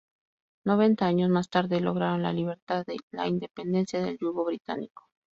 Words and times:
Noventa 0.65 1.05
años 1.05 1.29
más 1.29 1.47
tarde 1.47 1.79
lograron 1.79 2.23
la 2.23 2.33
libertad 2.33 2.83
la 3.11 3.27
independencia 3.27 4.01
del 4.01 4.17
yugo 4.17 4.43
británico. 4.45 5.05